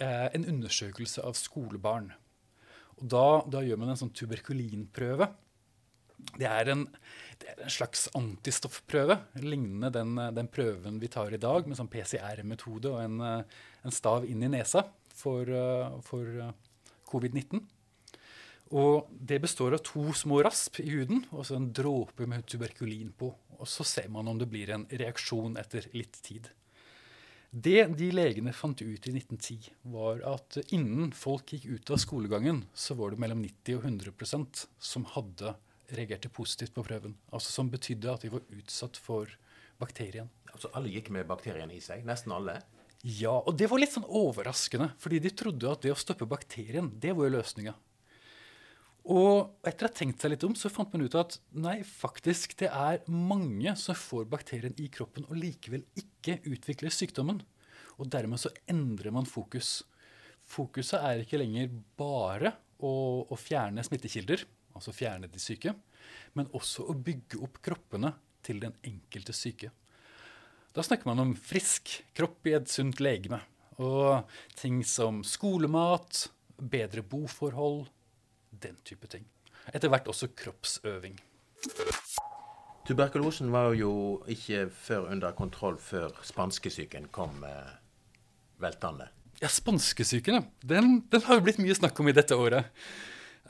[0.00, 2.08] en undersøkelse av skolebarn.
[2.98, 5.28] Og da, da gjør man en sånn tuberkulinprøve
[6.36, 6.86] det er, en,
[7.40, 11.90] det er en, slags antistoffprøve, lignende den, den, prøven vi tar i dag, med sånn
[11.92, 15.50] PCR-metode og en, en, stav inn i nesa for,
[16.06, 16.40] for
[17.10, 17.62] covid-19.
[18.70, 23.10] Og Det består av to små rasp i huden og så en dråpe med tuberkulin
[23.18, 23.32] på.
[23.58, 26.48] Og Så ser man om det blir en reaksjon etter litt tid.
[27.50, 32.62] Det de legene fant ut i 1910, var at innen folk gikk ut av skolegangen,
[32.70, 35.56] så var det mellom 90 og 100% som hadde
[35.96, 37.16] reagerte positivt på prøven.
[37.32, 39.30] Altså Som betydde at de var utsatt for
[39.80, 40.30] bakterien.
[40.52, 42.04] Altså Alle gikk med bakterien i seg?
[42.08, 42.60] Nesten alle?
[43.00, 44.90] Ja, og det var litt sånn overraskende.
[45.00, 47.76] Fordi de trodde at det å stoppe bakterien, det var jo løsninga.
[49.10, 52.52] Og etter å ha tenkt seg litt om, så fant man ut at nei, faktisk,
[52.60, 57.40] det er mange som får bakterien i kroppen og likevel ikke utvikler sykdommen.
[57.96, 59.80] Og dermed så endrer man fokus.
[60.50, 65.74] Fokuset er ikke lenger bare å, å fjerne smittekilder, altså fjerne de syke,
[66.38, 68.12] men også å bygge opp kroppene
[68.46, 69.70] til den enkelte syke.
[70.74, 73.40] Da snakker man om frisk kropp i et sunt legeme.
[73.80, 74.28] Og
[74.60, 76.28] ting som skolemat,
[76.60, 77.88] bedre boforhold,
[78.50, 79.24] den type ting.
[79.72, 81.16] Etter hvert også kroppsøving.
[82.86, 83.92] Tuberkulosen var jo
[84.30, 87.74] ikke før under kontroll før spanskesyken kom eh,
[88.62, 89.10] veltende.
[89.40, 92.68] Ja, spanskesyken, den, den har jo blitt mye snakk om i dette året.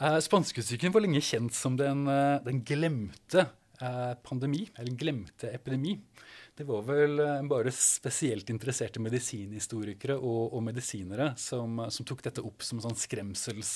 [0.01, 3.43] Uh, Spanskesyken var lenge kjent som den, uh, den glemte
[3.83, 5.99] uh, pandemi, eller den glemte epidemi.
[6.57, 12.65] Det var vel bare spesielt interesserte medisinhistorikere og, og medisinere som, som, tok dette opp
[12.65, 13.71] som en sånn skremsels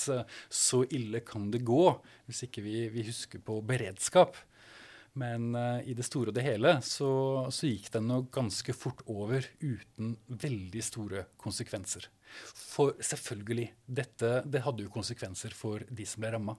[0.53, 1.87] Så ille kan det gå,
[2.29, 4.37] hvis ikke vi, vi husker på beredskap.
[5.17, 5.55] Men
[5.87, 7.15] i det store og det hele så,
[7.49, 12.11] så gikk den nå ganske fort over uten veldig store konsekvenser.
[12.55, 16.57] For selvfølgelig, dette det hadde jo konsekvenser for de som ble ramma.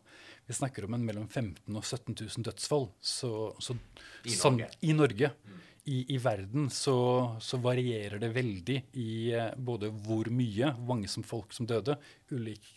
[0.47, 2.89] Vi snakker om en mellom 15 000 og 17 000 dødsfall.
[3.01, 3.75] Så, så,
[4.23, 4.79] I sånn, Norge.
[4.81, 5.31] I, Norge.
[5.43, 5.61] Mm.
[5.85, 6.97] I, I, verden så,
[7.43, 11.97] så, varierer det veldig i uh, både hvor mye, hvor mange som folk som døde,
[12.31, 12.71] ulik,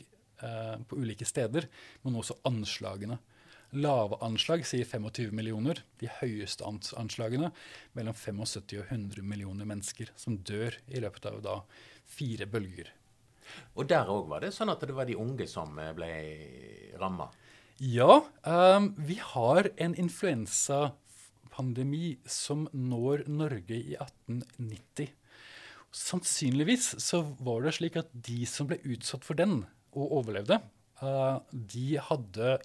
[0.44, 1.70] eh, på ulike steder,
[2.04, 3.16] men også anslagene.
[3.76, 5.82] Lave anslag sier 25 millioner.
[6.00, 7.50] De høyeste anslagene
[7.96, 11.58] mellom 75 og 100 millioner mennesker som dør i løpet av da
[12.08, 12.88] fire bølger.
[13.78, 16.10] Og der òg var det sånn at det var de unge som eh, ble
[17.00, 17.26] ramma?
[17.78, 18.26] Ja.
[18.42, 25.08] Um, vi har en influensapandemi som når Norge i 1890.
[25.94, 29.66] Sannsynligvis så var det slik at de som ble utsatt for den
[29.96, 30.60] og overlevde,
[31.02, 32.58] uh, de hadde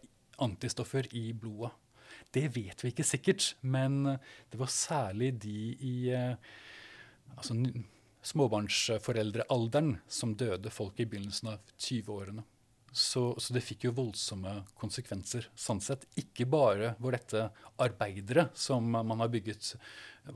[0.43, 1.71] antistoffer i blodet.
[2.33, 4.17] Det vet vi ikke sikkert, men
[4.49, 6.33] det var særlig de i uh,
[7.37, 7.53] altså,
[8.23, 12.43] småbarnsforeldrealderen som døde folk i begynnelsen av 20-årene.
[12.93, 15.47] Så, så, det fikk jo voldsomme konsekvenser.
[15.55, 16.05] sånn sett.
[16.21, 17.47] Ikke bare hvor dette
[17.81, 19.73] arbeidere som man har bygget,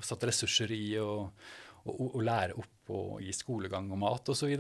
[0.02, 1.30] satt ressurser i å
[2.18, 4.58] lære opp og gi skolegang og mat osv.,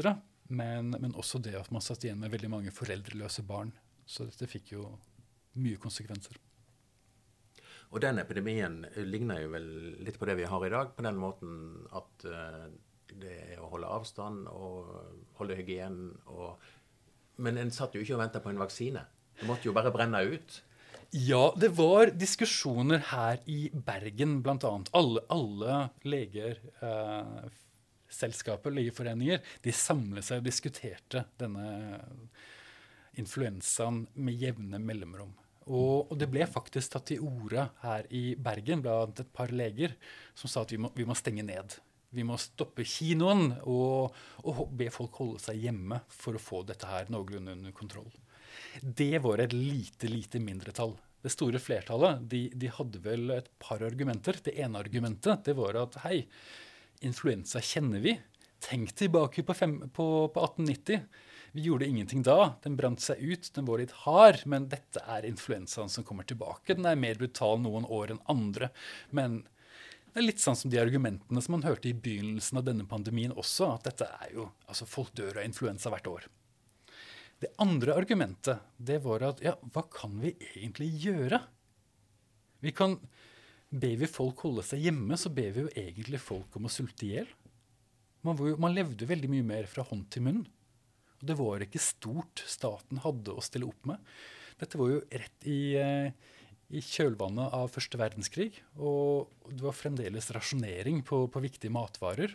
[0.47, 3.73] men, men også det at man satt igjen med veldig mange foreldreløse barn.
[4.07, 4.85] Så dette fikk jo
[5.59, 6.37] mye konsekvenser.
[7.91, 9.67] Og den epidemien ligner jo vel
[10.03, 11.51] litt på det vi har i dag, på den måten
[11.95, 12.67] at uh,
[13.21, 14.91] det er å holde avstand og
[15.39, 16.13] holde hygienen.
[16.33, 16.57] Og,
[17.43, 19.03] men en satt jo ikke og venta på en vaksine.
[19.37, 20.61] Det måtte jo bare brenne ut.
[21.15, 24.73] Ja, det var diskusjoner her i Bergen, bl.a.
[24.99, 27.47] Alle, alle leger, eh,
[28.11, 32.01] selskaper, legeforeninger, de samlet seg og diskuterte denne
[33.17, 35.31] influensaen med jevne mellomrom.
[35.67, 39.95] Og, det ble faktisk tatt til orde her i Bergen blant et par leger
[40.37, 41.75] som sa at vi må, vi må stenge ned.
[42.17, 46.89] Vi må stoppe kinoen og, og, be folk holde seg hjemme for å få dette
[46.89, 48.09] her noenlunde under kontroll.
[48.81, 50.95] Det var et lite, lite mindretall.
[51.21, 54.39] Det store flertallet de, de, hadde vel et par argumenter.
[54.43, 56.23] Det ene argumentet det var at hei,
[57.05, 58.15] influensa kjenner vi.
[58.63, 61.03] Tenk tilbake på, fem, på, på 1890.
[61.57, 62.55] Vi gjorde ingenting da.
[62.63, 64.43] Den brant seg ut, den var litt hard.
[64.49, 66.75] Men dette er influensaen som kommer tilbake.
[66.77, 68.71] Den er mer brutal noen år enn andre.
[69.09, 69.43] Men
[70.17, 73.35] det er litt sånn som de argumentene som man hørte i begynnelsen av denne pandemien
[73.37, 76.23] også, at dette er jo Altså, folk dør av influensa hvert år.
[77.37, 81.37] Det andre argumentet, det var at ja, hva kan vi egentlig gjøre?
[82.65, 82.97] Vi kan
[83.67, 87.03] Ber vi folk holde seg hjemme, så ber vi jo egentlig folk om å sulte
[87.03, 87.27] i hjel.
[88.23, 90.45] Man, man levde veldig mye mer fra hånd til munn.
[91.19, 93.99] Og det var ikke stort staten hadde å stille opp med.
[94.57, 96.31] Dette var jo rett i eh,
[96.67, 98.51] i kjølvannet av første verdenskrig.
[98.75, 102.33] Og det var fremdeles rasjonering på, på viktige matvarer.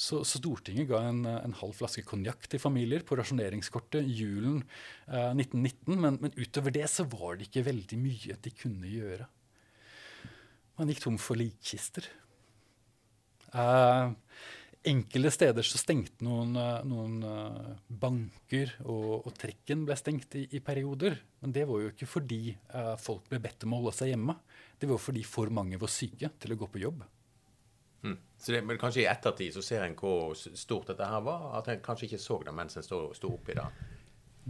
[0.00, 4.62] Så, Stortinget ga en, en halv flaske konjakk til familier på rasjoneringskortet julen
[5.10, 5.98] eh, 1919.
[6.00, 9.28] Men, men, utover det så var det ikke veldig mye de kunne gjøre.
[10.80, 12.08] Man gikk tom for likkister.
[13.52, 14.14] Eh,
[14.86, 20.46] enkelte steder så stengte noen, eh, noen uh, banker, og, og, trekken ble stengt i,
[20.56, 21.18] i, perioder.
[21.42, 24.36] Men det var jo ikke fordi uh, folk ble bedt om å holde seg hjemme.
[24.80, 27.04] Det var fordi for mange var syke til å gå på jobb.
[28.00, 28.16] Mm.
[28.40, 31.50] Så det, men kanskje i ettertid så ser en hvor stort dette her var?
[31.58, 33.66] At en kanskje ikke så det mens en sto oppi det?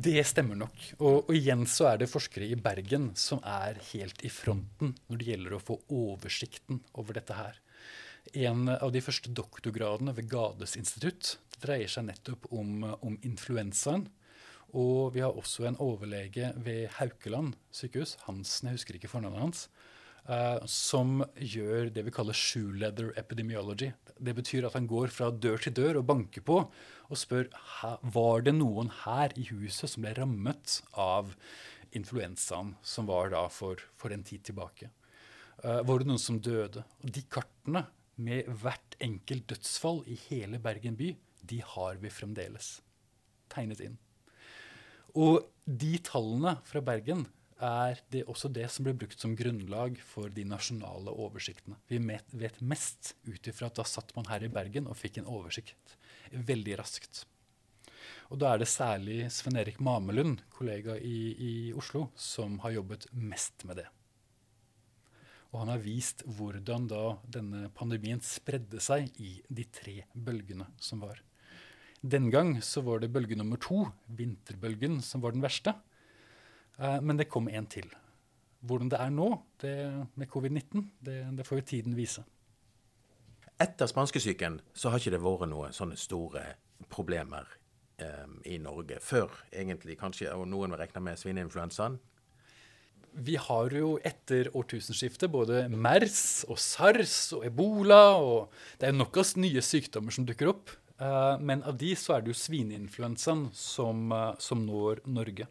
[0.01, 0.85] Det stemmer nok.
[1.01, 5.19] Og, og, igjen så er det forskere i Bergen som er helt i fronten når
[5.19, 7.59] det gjelder å få oversikten over dette her.
[8.37, 14.07] En av de første doktorgradene ved Gades institutt dreier seg nettopp om, om influensaen.
[14.77, 19.65] Og vi har også en overlege ved Haukeland sykehus, Hansen, jeg husker ikke fornavnet hans,
[20.29, 23.91] uh, som gjør det vi kaller shoe leather epidemiology.
[24.21, 26.63] Det betyr at han går fra dør til dør og banker på
[27.11, 27.51] og spør
[28.15, 31.35] var det noen her i huset som ble rammet av
[31.97, 34.93] influensaen som var da for, for en tid tilbake.
[35.65, 36.87] Uh, var det noen som døde?
[37.03, 37.89] Og de kartene
[38.21, 42.79] med hvert enkelt dødsfall i hele Bergen by, de har vi fremdeles
[43.51, 43.99] tegnet inn.
[45.19, 47.27] Og de tallene fra Bergen
[47.61, 51.77] er det også det som ble brukt som grunnlag for de nasjonale oversiktene.
[51.91, 55.29] Vi vet mest ut ifra at da satt man her i Bergen og fikk en
[55.29, 55.97] oversikt
[56.33, 57.25] veldig raskt.
[58.31, 63.09] Og da er det særlig Sven Erik Mamelund, kollega i, i Oslo, som har jobbet
[63.13, 63.89] mest med det.
[65.51, 71.03] Og han har vist hvordan da denne pandemien spredde seg i de tre bølgene som
[71.03, 71.19] var.
[72.01, 75.75] Den gang så var det bølge nummer to, vinterbølgen, som var den verste.
[76.79, 77.91] Eh, men det kom en til.
[78.61, 79.29] Hvordan det er nå
[79.61, 79.75] det,
[80.15, 82.25] med covid-19, det, det, får jo tiden vise.
[83.61, 86.45] Etter spanskesyken så har ikke det vært noen sånne store
[86.93, 87.49] problemer
[88.01, 89.01] eh, i Norge.
[89.05, 91.99] Før egentlig kanskje, og noen vil regne med svineinfluensaen.
[93.13, 98.17] Vi har jo etter årtusenskiftet både MERS og SARS og ebola.
[98.17, 100.71] og Det er nok av nye sykdommer som dukker opp.
[101.01, 105.49] Eh, men av de så er det jo svineinfluensaen som, eh, som når Norge.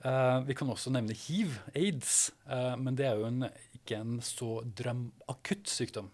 [0.00, 3.42] Uh, vi kan også nevne hiv, aids, men det er jo en,
[3.76, 6.08] ikke en så drøm akutt sykdom.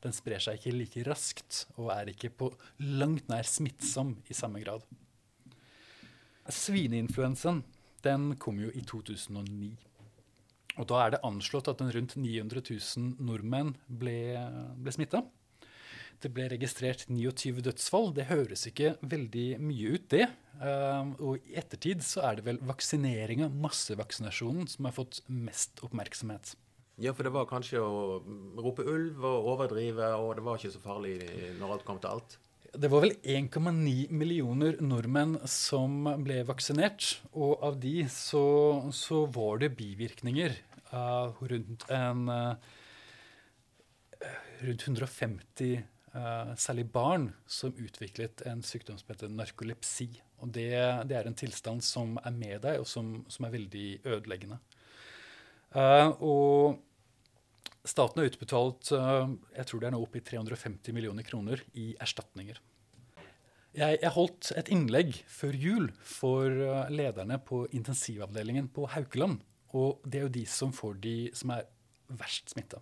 [0.00, 2.48] Den sprer seg ikke like raskt og er ikke på
[2.80, 4.80] langt nær smittsom i samme grad.
[6.48, 7.60] Svineinfluensaen
[8.06, 9.74] den kom jo i 2009.
[10.78, 14.16] Og da er det anslått at rundt 900 000 nordmenn ble,
[14.80, 15.24] ble smitta.
[16.20, 18.10] Det ble registrert 29 dødsfall.
[18.16, 20.26] Det høres ikke veldig mye ut, det.
[20.60, 26.52] Uh, og i ettertid så er det vel vaksineringa, massevaksinasjonen, som har fått mest oppmerksomhet.
[27.00, 28.20] Ja, for det var kanskje å
[28.60, 31.16] rope ulv og overdrive, og det var ikke så farlig
[31.56, 32.36] når alt kom til alt?
[32.70, 37.16] Det var vel 1,9 millioner nordmenn som ble vaksinert.
[37.34, 38.42] Og av de så,
[38.94, 40.54] så var det bivirkninger
[40.92, 42.76] uh, rundt en uh,
[44.60, 45.78] Rundt 150
[46.12, 50.10] uh, særlig barn som utviklet en sykdom som heter narkolepsi.
[50.44, 50.68] Og det,
[51.08, 54.60] det, er en tilstand som er med deg, og som, som er veldig ødeleggende.
[56.20, 56.76] Og
[57.86, 61.92] staten har utbetalt uh, jeg tror det er nå oppi i 350 millioner kroner i
[62.00, 62.60] erstatninger.
[63.70, 66.50] Jeg, jeg, holdt et innlegg før jul for
[66.90, 69.38] lederne på intensivavdelingen på Haukeland.
[69.78, 71.68] Og det er jo de som får de som er
[72.18, 72.80] verst smitta.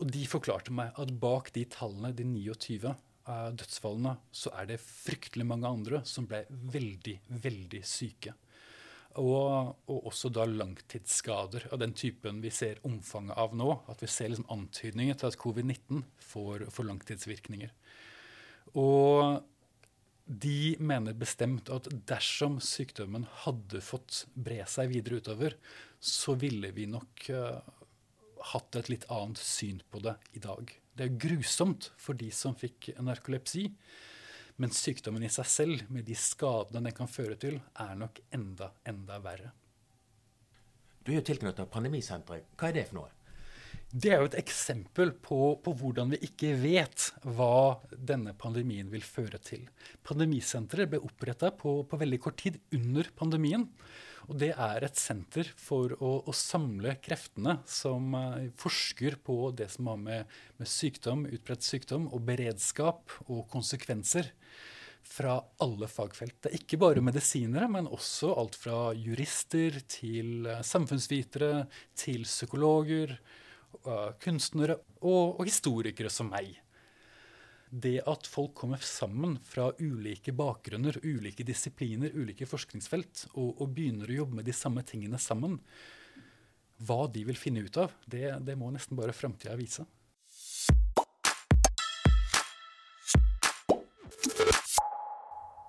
[0.00, 2.94] Og de forklarte meg at bak de tallene, de 29 uh,
[3.28, 8.34] eh, dødsfallene, så er det fryktelig mange andre som ble veldig, veldig syke.
[9.20, 13.68] Og, og, også da langtidsskader av den typen vi ser omfanget av nå.
[13.92, 17.74] At vi ser liksom antydninger til at covid-19 får, får, langtidsvirkninger.
[18.80, 19.42] Og
[20.24, 25.58] de mener bestemt at dersom sykdommen hadde fått bre seg videre utover,
[26.00, 27.58] så ville vi nok uh,
[28.52, 30.72] hatt et litt annet syn på det i dag.
[30.96, 33.68] Det er grusomt for de som fikk narkolepsi,
[34.60, 38.72] men sykdommen i seg selv, med de skadene den kan føre til, er nok enda,
[38.88, 39.52] enda verre.
[41.02, 42.46] Du er jo tilknyttet Pandemisenteret.
[42.58, 43.10] Hva er det for noe?
[43.92, 49.04] Det er jo et eksempel på, på, hvordan vi ikke vet hva denne pandemien vil
[49.04, 49.66] føre til.
[50.06, 53.66] Pandemisenteret ble oppretta på, på veldig kort tid under pandemien.
[54.30, 59.70] Og det er et senter for å, å samle kreftene som uh, forsker på det
[59.74, 64.30] som har med, med sykdom, utbredt sykdom og beredskap og konsekvenser
[65.12, 66.38] fra alle fagfelt.
[66.40, 71.66] Det er ikke bare medisinere, men også alt fra jurister til uh, samfunnsvitere
[71.98, 73.16] til psykologer,
[73.82, 76.54] uh, kunstnere og, og historikere som meg
[77.72, 84.10] det at folk kommer sammen fra ulike bakgrunner, ulike disipliner, ulike forskningsfelt, og, og, begynner
[84.12, 85.56] å jobbe med de samme tingene sammen,
[86.82, 89.86] hva de vil finne ut av, det, det må nesten bare framtida vise.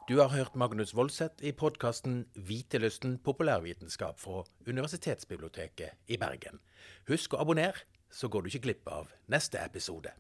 [0.09, 6.59] Du har hørt Magnus Voldseth i podkasten Hvitelysten populærvitenskap fra Universitetsbiblioteket i Bergen.
[7.07, 10.11] Husk å abonnere, så går du ikke glipp av neste episode.